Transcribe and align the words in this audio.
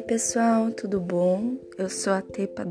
pessoal, 0.00 0.72
tudo 0.72 0.98
bom? 0.98 1.54
Eu 1.78 1.88
sou 1.88 2.12
a 2.12 2.20
Tepa. 2.20 2.64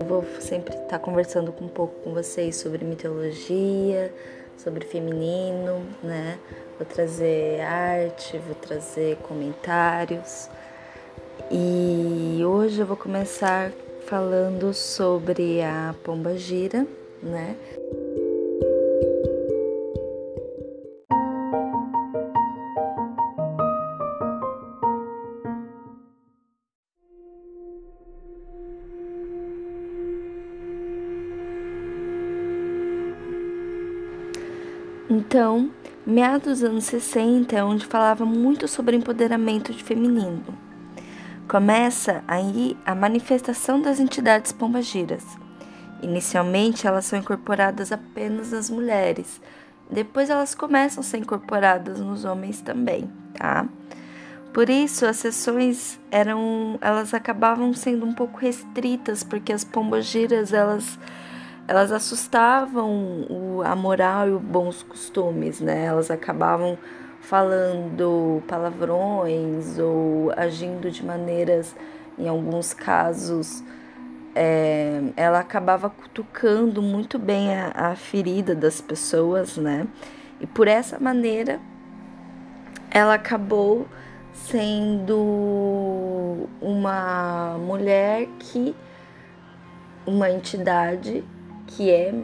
Eu 0.00 0.06
vou 0.06 0.24
sempre 0.40 0.74
estar 0.74 0.98
conversando 0.98 1.54
um 1.60 1.68
pouco 1.68 1.94
com 2.02 2.14
vocês 2.14 2.56
sobre 2.56 2.84
mitologia, 2.86 4.12
sobre 4.56 4.86
feminino, 4.86 5.86
né? 6.02 6.38
Vou 6.78 6.86
trazer 6.86 7.60
arte, 7.60 8.38
vou 8.38 8.54
trazer 8.54 9.16
comentários. 9.18 10.48
E 11.50 12.42
hoje 12.44 12.80
eu 12.80 12.86
vou 12.86 12.96
começar 12.96 13.70
falando 14.06 14.72
sobre 14.72 15.62
a 15.62 15.94
pomba 16.02 16.36
gira, 16.36 16.86
né? 17.22 17.56
Então, 35.08 35.70
meados 36.06 36.60
dos 36.60 36.64
anos 36.64 36.84
60 36.84 37.56
é 37.56 37.62
onde 37.62 37.86
falava 37.86 38.24
muito 38.24 38.66
sobre 38.66 38.96
empoderamento 38.96 39.72
de 39.72 39.82
feminino. 39.82 40.42
Começa 41.48 42.22
aí 42.28 42.76
a 42.86 42.94
manifestação 42.94 43.80
das 43.80 43.98
entidades 43.98 44.52
pombagiras. 44.52 45.39
Inicialmente, 46.02 46.86
elas 46.86 47.04
são 47.04 47.18
incorporadas 47.18 47.92
apenas 47.92 48.52
nas 48.52 48.70
mulheres, 48.70 49.40
depois 49.90 50.30
elas 50.30 50.54
começam 50.54 51.00
a 51.00 51.04
ser 51.04 51.18
incorporadas 51.18 51.98
nos 51.98 52.24
homens 52.24 52.60
também, 52.60 53.10
tá? 53.34 53.66
Por 54.52 54.68
isso, 54.68 55.04
as 55.06 55.16
sessões 55.16 55.98
eram, 56.10 56.78
elas 56.80 57.12
acabavam 57.12 57.72
sendo 57.72 58.06
um 58.06 58.12
pouco 58.12 58.38
restritas, 58.38 59.22
porque 59.22 59.52
as 59.52 59.64
pombagiras, 59.64 60.52
elas 60.52 60.98
elas 61.68 61.92
assustavam 61.92 63.24
o, 63.30 63.62
a 63.64 63.76
moral 63.76 64.28
e 64.28 64.32
os 64.32 64.42
bons 64.42 64.82
costumes, 64.82 65.60
né? 65.60 65.84
Elas 65.84 66.10
acabavam 66.10 66.76
falando 67.20 68.42
palavrões 68.48 69.78
ou 69.78 70.32
agindo 70.36 70.90
de 70.90 71.04
maneiras, 71.04 71.76
em 72.18 72.26
alguns 72.26 72.74
casos, 72.74 73.62
é, 74.34 75.02
ela 75.16 75.40
acabava 75.40 75.90
cutucando 75.90 76.80
muito 76.80 77.18
bem 77.18 77.54
a, 77.54 77.72
a 77.74 77.96
ferida 77.96 78.54
das 78.54 78.80
pessoas, 78.80 79.56
né? 79.56 79.86
E 80.40 80.46
por 80.46 80.68
essa 80.68 80.98
maneira, 80.98 81.60
ela 82.90 83.14
acabou 83.14 83.86
sendo 84.32 86.48
uma 86.60 87.58
mulher 87.58 88.28
que 88.38 88.74
uma 90.06 90.30
entidade 90.30 91.24
que 91.66 91.90
é 91.90 92.14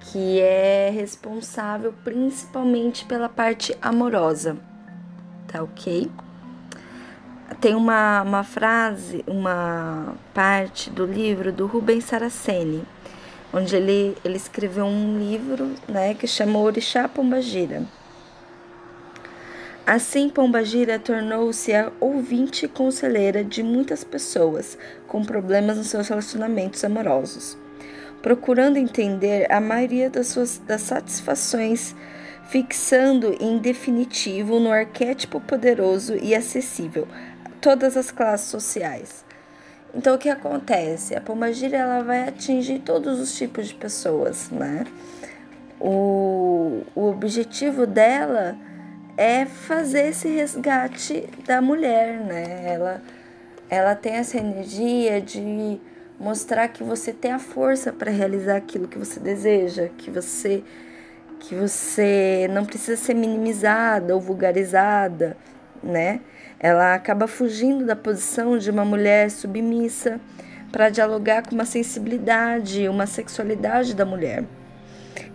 que 0.00 0.40
é 0.40 0.90
responsável 0.90 1.92
principalmente 2.04 3.04
pela 3.04 3.28
parte 3.28 3.76
amorosa, 3.82 4.56
tá 5.46 5.62
ok? 5.62 6.10
Tem 7.60 7.74
uma, 7.74 8.22
uma 8.22 8.42
frase, 8.42 9.22
uma 9.26 10.14
parte 10.32 10.88
do 10.88 11.04
livro 11.04 11.52
do 11.52 11.66
Rubens 11.66 12.04
Saraceni, 12.04 12.82
onde 13.52 13.76
ele, 13.76 14.16
ele 14.24 14.36
escreveu 14.36 14.86
um 14.86 15.18
livro 15.18 15.74
né, 15.86 16.14
que 16.14 16.26
chamou 16.26 16.64
Orixá 16.64 17.06
Pombagira. 17.06 17.82
Assim, 19.86 20.30
Pombagira 20.30 20.98
tornou-se 20.98 21.74
a 21.74 21.92
ouvinte 22.00 22.64
e 22.64 22.68
conselheira 22.68 23.44
de 23.44 23.62
muitas 23.62 24.04
pessoas 24.04 24.78
com 25.06 25.22
problemas 25.22 25.76
nos 25.76 25.88
seus 25.88 26.08
relacionamentos 26.08 26.82
amorosos 26.82 27.58
procurando 28.22 28.76
entender 28.76 29.50
a 29.50 29.60
maioria 29.60 30.10
das 30.10 30.28
suas 30.28 30.58
das 30.58 30.82
satisfações, 30.82 31.94
fixando 32.48 33.34
em 33.40 33.58
definitivo 33.58 34.58
no 34.58 34.70
arquétipo 34.70 35.40
poderoso 35.40 36.16
e 36.16 36.34
acessível 36.34 37.06
todas 37.60 37.96
as 37.96 38.10
classes 38.10 38.48
sociais. 38.48 39.24
Então 39.94 40.14
o 40.14 40.18
que 40.18 40.28
acontece? 40.28 41.14
A 41.14 41.20
pombagira 41.20 41.76
ela 41.76 42.02
vai 42.02 42.28
atingir 42.28 42.80
todos 42.80 43.18
os 43.20 43.34
tipos 43.36 43.68
de 43.68 43.74
pessoas, 43.74 44.50
né? 44.50 44.84
O, 45.80 46.82
o 46.94 47.08
objetivo 47.08 47.86
dela 47.86 48.56
é 49.16 49.44
fazer 49.46 50.08
esse 50.08 50.28
resgate 50.28 51.28
da 51.46 51.60
mulher, 51.60 52.20
né? 52.20 52.72
Ela, 52.72 53.02
ela 53.68 53.94
tem 53.94 54.14
essa 54.14 54.38
energia 54.38 55.20
de 55.20 55.80
mostrar 56.18 56.68
que 56.68 56.84
você 56.84 57.12
tem 57.12 57.32
a 57.32 57.38
força 57.38 57.92
para 57.92 58.10
realizar 58.10 58.56
aquilo 58.56 58.86
que 58.86 58.98
você 58.98 59.18
deseja, 59.18 59.88
que 59.96 60.10
você 60.10 60.62
que 61.40 61.54
você 61.54 62.46
não 62.52 62.66
precisa 62.66 63.00
ser 63.00 63.14
minimizada 63.14 64.14
ou 64.14 64.20
vulgarizada, 64.20 65.38
né? 65.82 66.20
Ela 66.58 66.94
acaba 66.94 67.26
fugindo 67.26 67.86
da 67.86 67.96
posição 67.96 68.58
de 68.58 68.70
uma 68.70 68.84
mulher 68.84 69.30
submissa 69.30 70.20
para 70.70 70.88
dialogar 70.88 71.42
com 71.42 71.54
uma 71.54 71.64
sensibilidade, 71.64 72.88
uma 72.88 73.06
sexualidade 73.06 73.94
da 73.94 74.04
mulher. 74.04 74.44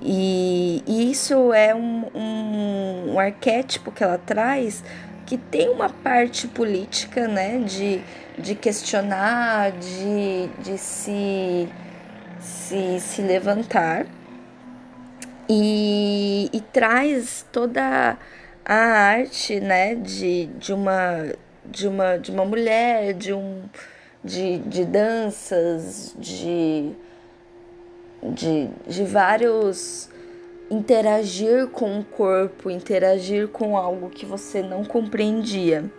E, 0.00 0.82
e 0.86 1.10
isso 1.10 1.52
é 1.52 1.74
um, 1.74 2.06
um, 2.14 3.12
um 3.14 3.18
arquétipo 3.18 3.90
que 3.90 4.02
ela 4.02 4.18
traz 4.18 4.82
que 5.26 5.36
tem 5.36 5.68
uma 5.68 5.90
parte 5.90 6.48
política, 6.48 7.28
né, 7.28 7.58
de 7.58 8.00
de 8.38 8.54
questionar, 8.54 9.72
de, 9.72 10.48
de 10.62 10.78
se, 10.78 11.68
se, 12.40 13.00
se 13.00 13.22
levantar 13.22 14.06
e, 15.48 16.48
e 16.52 16.60
traz 16.60 17.44
toda 17.50 18.16
a 18.68 18.74
arte 18.74 19.58
né, 19.60 19.94
de, 19.94 20.46
de, 20.58 20.74
uma, 20.74 21.32
de, 21.64 21.88
uma, 21.88 22.18
de 22.18 22.30
uma 22.30 22.44
mulher, 22.44 23.14
de, 23.14 23.32
um, 23.32 23.62
de, 24.22 24.58
de 24.58 24.84
danças, 24.84 26.14
de, 26.18 26.92
de, 28.22 28.68
de 28.86 29.04
vários 29.04 30.10
interagir 30.70 31.68
com 31.68 31.98
o 31.98 32.04
corpo, 32.04 32.70
interagir 32.70 33.48
com 33.48 33.74
algo 33.74 34.10
que 34.10 34.26
você 34.26 34.62
não 34.62 34.84
compreendia. 34.84 35.90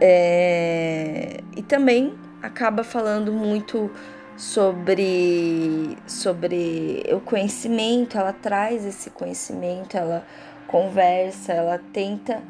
É, 0.00 1.38
e 1.56 1.62
também 1.62 2.18
acaba 2.42 2.82
falando 2.82 3.32
muito 3.32 3.88
sobre, 4.36 5.96
sobre 6.08 7.04
o 7.12 7.20
conhecimento, 7.20 8.18
ela 8.18 8.32
traz 8.32 8.84
esse 8.84 9.10
conhecimento, 9.10 9.96
ela 9.96 10.26
conversa, 10.72 11.52
ela 11.52 11.78
tenta 11.92 12.42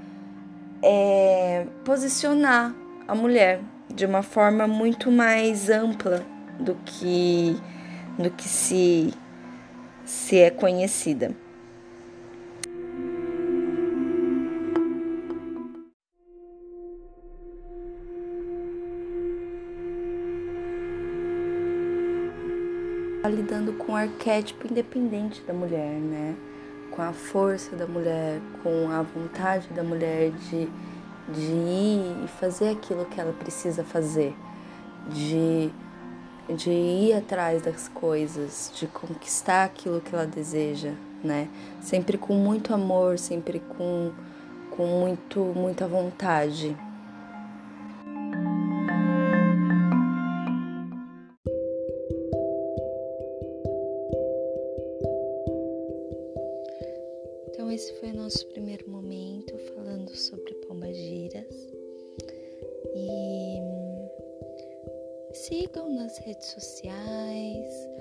é, 0.81 1.67
posicionar 1.85 2.73
a 3.09 3.17
mulher 3.17 3.61
de 3.93 4.07
uma 4.07 4.23
forma 4.23 4.69
muito 4.69 5.11
mais 5.11 5.69
ampla 5.69 6.25
do 6.59 6.77
que, 6.85 7.57
do 8.17 8.31
que 8.31 8.49
se, 8.49 9.13
se 10.05 10.39
é 10.39 10.51
conhecida. 10.51 11.35
lidando 23.33 23.73
com 23.73 23.93
o 23.93 23.97
arquétipo 23.97 24.67
independente 24.71 25.41
da 25.43 25.55
mulher, 25.55 25.95
né? 25.99 26.37
Com 26.93 27.03
a 27.03 27.13
força 27.13 27.75
da 27.75 27.87
mulher, 27.87 28.41
com 28.63 28.91
a 28.91 29.03
vontade 29.03 29.69
da 29.69 29.83
mulher 29.83 30.31
de, 30.31 30.69
de 31.29 31.41
ir 31.41 32.25
e 32.25 32.29
fazer 32.39 32.69
aquilo 32.71 33.05
que 33.07 33.21
ela 33.21 33.33
precisa 33.33 33.83
fazer, 33.83 34.35
de, 35.09 35.71
de 36.55 36.71
ir 36.71 37.15
atrás 37.15 37.63
das 37.63 37.89
coisas, 37.89 38.71
de 38.75 38.87
conquistar 38.87 39.65
aquilo 39.65 40.01
que 40.01 40.15
ela 40.15 40.27
deseja, 40.27 40.93
né? 41.25 41.49
Sempre 41.81 42.19
com 42.19 42.35
muito 42.35 42.75
amor, 42.75 43.19
sempre 43.19 43.61
com, 43.61 44.13
com 44.71 44.87
muito, 44.87 45.41
muita 45.57 45.89
vontade. 45.89 46.77
Esse 57.73 57.93
foi 57.95 58.11
o 58.11 58.17
nosso 58.17 58.47
primeiro 58.49 58.89
momento 58.91 59.57
falando 59.75 60.11
sobre 60.15 60.55
pombagiras. 60.67 61.69
E 62.95 63.59
sigam 65.33 65.95
nas 65.95 66.19
redes 66.19 66.49
sociais, 66.49 67.93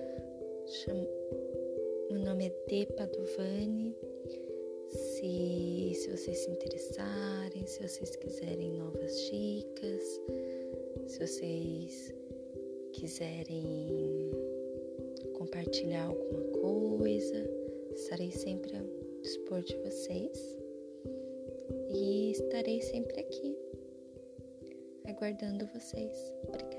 nome 2.32 2.48
é 2.48 2.50
De 2.68 2.86
Padovani. 2.94 3.96
Se, 4.90 5.94
se 5.96 6.10
vocês 6.10 6.38
se 6.40 6.50
interessarem, 6.50 7.66
se 7.68 7.88
vocês 7.88 8.16
quiserem 8.16 8.72
novas 8.74 9.16
dicas, 9.30 10.22
se 11.08 11.20
vocês 11.20 12.14
quiserem 12.94 14.32
compartilhar 15.34 16.06
alguma 16.06 16.42
coisa, 16.62 17.50
estarei 17.94 18.32
sempre 18.32 18.78
dispor 19.22 19.62
de 19.62 19.76
vocês 19.78 20.60
e 21.90 22.32
estarei 22.32 22.82
sempre 22.82 23.20
aqui, 23.20 23.56
aguardando 25.08 25.68
vocês. 25.68 26.34
Obrigada. 26.48 26.71